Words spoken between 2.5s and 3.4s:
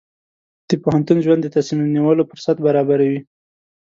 برابروي.